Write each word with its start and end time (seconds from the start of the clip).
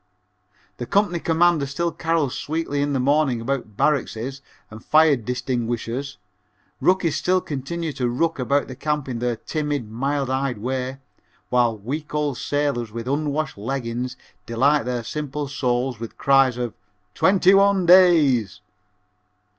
The 0.77 0.87
company 0.87 1.19
commander 1.19 1.67
still 1.67 1.91
carols 1.91 2.33
sweetly 2.35 2.81
in 2.81 2.93
the 2.93 2.99
morning 2.99 3.39
about 3.39 3.77
"barrackses" 3.77 4.41
and 4.71 4.83
fire 4.83 5.15
"distinguishers," 5.15 6.17
rookies 6.79 7.17
still 7.17 7.39
continue 7.39 7.93
to 7.93 8.09
rook 8.09 8.39
about 8.39 8.67
the 8.67 8.75
camp 8.75 9.07
in 9.07 9.19
their 9.19 9.35
timid, 9.35 9.91
mild 9.91 10.27
eyed 10.31 10.57
way, 10.57 10.97
while 11.49 11.77
week 11.77 12.15
old 12.15 12.39
sailors 12.39 12.91
with 12.91 13.07
unwashed 13.07 13.59
leggins 13.59 14.17
delight 14.47 14.85
their 14.85 15.03
simple 15.03 15.47
souls 15.47 15.99
with 15.99 16.17
cries 16.17 16.57
of 16.57 16.73
'twenty 17.13 17.53
one 17.53 17.85
days.' 17.85 18.61